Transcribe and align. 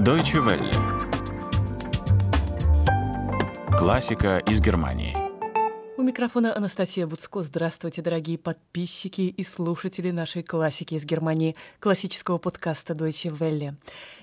Deutsche 0.00 0.38
Welle. 0.38 0.72
Классика 3.76 4.38
из 4.38 4.58
Германии. 4.58 5.14
У 5.98 6.02
микрофона 6.02 6.56
Анастасия 6.56 7.06
Буцко. 7.06 7.42
Здравствуйте, 7.42 8.00
дорогие 8.00 8.38
подписчики 8.38 9.20
и 9.20 9.44
слушатели 9.44 10.10
нашей 10.10 10.42
классики 10.42 10.94
из 10.94 11.04
Германии, 11.04 11.54
классического 11.80 12.38
подкаста 12.38 12.94
Deutsche 12.94 13.30
Welle. 13.36 13.74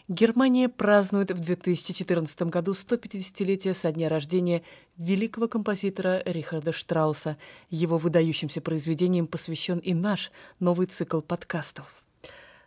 Германия 0.08 0.68
празднует 0.68 1.30
в 1.30 1.40
2014 1.40 2.42
году 2.44 2.72
150-летие 2.72 3.76
со 3.76 3.92
дня 3.92 4.10
рождения 4.10 4.64
великого 4.98 5.48
композитора 5.48 6.24
Рихарда 6.26 6.74
Штрауса. 6.74 7.38
Его 7.70 8.00
выдающимся 8.00 8.62
произведениям 8.62 9.28
посвящен 9.28 9.78
и 9.78 9.94
наш 9.94 10.32
новый 10.60 10.88
цикл 10.88 11.22
подкастов. 11.22 12.02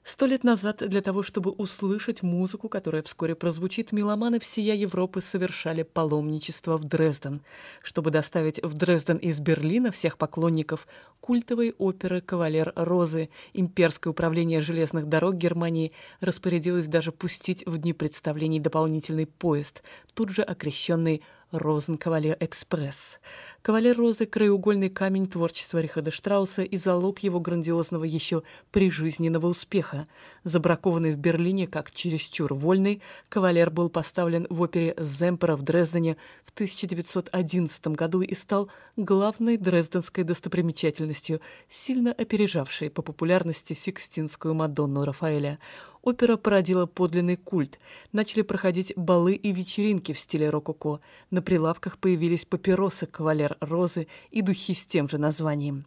Сто 0.02 0.24
лет 0.24 0.44
назад 0.44 0.78
для 0.78 1.02
того, 1.02 1.22
чтобы 1.22 1.50
услышать 1.50 2.22
музыку, 2.22 2.70
которая 2.70 3.02
вскоре 3.02 3.34
прозвучит, 3.34 3.92
меломаны 3.92 4.40
всея 4.40 4.74
Европы 4.74 5.20
совершали 5.20 5.82
паломничество 5.82 6.78
в 6.78 6.84
Дрезден. 6.84 7.42
Чтобы 7.82 8.10
доставить 8.10 8.62
в 8.62 8.72
Дрезден 8.72 9.18
из 9.18 9.40
Берлина 9.40 9.92
всех 9.92 10.16
поклонников 10.16 10.88
культовой 11.20 11.74
оперы 11.76 12.22
«Кавалер 12.22 12.72
Розы», 12.76 13.28
имперское 13.52 14.10
управление 14.10 14.62
железных 14.62 15.06
дорог 15.06 15.34
Германии 15.34 15.92
распорядилось 16.20 16.86
даже 16.86 17.12
пустить 17.12 17.64
в 17.66 17.76
дни 17.76 17.92
представлений 17.92 18.58
дополнительный 18.58 19.26
поезд, 19.26 19.82
тут 20.14 20.30
же 20.30 20.42
окрещенный 20.42 21.22
Розен-Кавалер-экспресс. 21.52 23.18
«Кавалер 23.62 23.96
Розы»— 23.96 24.26
краеугольный 24.26 24.88
камень 24.88 25.26
творчества 25.26 25.78
Рихарда 25.78 26.10
Штрауса 26.10 26.62
и 26.62 26.76
залог 26.76 27.18
его 27.20 27.40
грандиозного 27.40 28.04
еще 28.04 28.42
прижизненного 28.70 29.46
успеха. 29.46 30.06
Забракованный 30.44 31.12
в 31.12 31.18
Берлине 31.18 31.66
как 31.66 31.90
чересчур 31.90 32.54
вольный, 32.54 33.02
«Кавалер» 33.28 33.70
был 33.70 33.90
поставлен 33.90 34.46
в 34.48 34.62
опере 34.62 34.94
«Земпера» 34.96 35.56
в 35.56 35.62
Дрездене 35.62 36.16
в 36.44 36.50
1911 36.52 37.88
году 37.88 38.22
и 38.22 38.34
стал 38.34 38.70
главной 38.96 39.56
дрезденской 39.56 40.24
достопримечательностью, 40.24 41.40
сильно 41.68 42.12
опережавшей 42.12 42.90
по 42.90 43.02
популярности 43.02 43.74
Сикстинскую 43.74 44.54
Мадонну 44.54 45.04
Рафаэля 45.04 45.58
опера 46.02 46.36
породила 46.36 46.86
подлинный 46.86 47.36
культ. 47.36 47.78
Начали 48.12 48.42
проходить 48.42 48.92
балы 48.96 49.34
и 49.34 49.52
вечеринки 49.52 50.12
в 50.12 50.18
стиле 50.18 50.50
рококо. 50.50 51.00
На 51.30 51.42
прилавках 51.42 51.98
появились 51.98 52.44
папиросы 52.44 53.06
«Кавалер 53.06 53.56
Розы» 53.60 54.06
и 54.30 54.42
духи 54.42 54.74
с 54.74 54.86
тем 54.86 55.08
же 55.08 55.18
названием. 55.18 55.84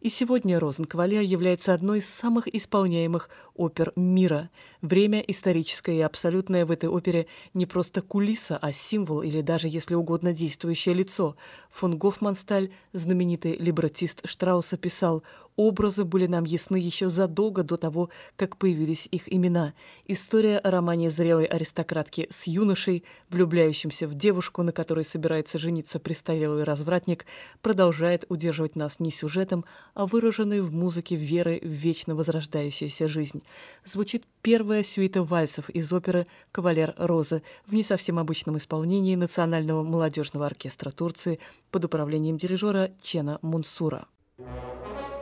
И 0.00 0.08
сегодня 0.08 0.58
«Розенкавалер» 0.58 1.20
является 1.20 1.74
одной 1.74 1.98
из 1.98 2.08
самых 2.08 2.48
исполняемых 2.48 3.28
опер 3.54 3.92
мира. 3.96 4.48
Время 4.80 5.20
историческое 5.20 5.98
и 5.98 6.00
абсолютное 6.00 6.64
в 6.64 6.70
этой 6.70 6.88
опере 6.88 7.26
не 7.52 7.66
просто 7.66 8.00
кулиса, 8.00 8.56
а 8.56 8.72
символ 8.72 9.20
или 9.20 9.42
даже, 9.42 9.68
если 9.68 9.94
угодно, 9.94 10.32
действующее 10.32 10.94
лицо. 10.94 11.36
Фон 11.68 11.98
Гофмансталь, 11.98 12.70
знаменитый 12.94 13.56
либретист 13.56 14.26
Штрауса, 14.26 14.78
писал 14.78 15.22
Образы 15.60 16.06
были 16.06 16.26
нам 16.26 16.44
ясны 16.44 16.76
еще 16.76 17.10
задолго 17.10 17.62
до 17.62 17.76
того, 17.76 18.08
как 18.36 18.56
появились 18.56 19.06
их 19.10 19.30
имена. 19.30 19.74
История 20.06 20.56
о 20.56 20.70
романе 20.70 21.10
зрелой 21.10 21.44
аристократки 21.44 22.28
с 22.30 22.46
юношей, 22.46 23.04
влюбляющимся 23.28 24.08
в 24.08 24.14
девушку, 24.14 24.62
на 24.62 24.72
которой 24.72 25.04
собирается 25.04 25.58
жениться 25.58 26.00
престарелый 26.00 26.64
развратник, 26.64 27.26
продолжает 27.60 28.24
удерживать 28.30 28.74
нас 28.74 29.00
не 29.00 29.10
сюжетом, 29.10 29.66
а 29.92 30.06
выраженной 30.06 30.62
в 30.62 30.72
музыке 30.72 31.14
верой 31.14 31.60
в 31.60 31.68
вечно 31.68 32.14
возрождающуюся 32.14 33.06
жизнь. 33.06 33.42
Звучит 33.84 34.24
первая 34.40 34.82
сюита 34.82 35.22
вальсов 35.22 35.68
из 35.68 35.92
оперы 35.92 36.26
«Кавалер 36.52 36.94
Розы» 36.96 37.42
в 37.66 37.74
не 37.74 37.84
совсем 37.84 38.18
обычном 38.18 38.56
исполнении 38.56 39.14
Национального 39.14 39.82
молодежного 39.82 40.46
оркестра 40.46 40.90
Турции 40.90 41.38
под 41.70 41.84
управлением 41.84 42.38
дирижера 42.38 42.92
Чена 43.02 43.38
Мунсура. 43.42 44.06
Thank 44.38 45.10
you. 45.10 45.19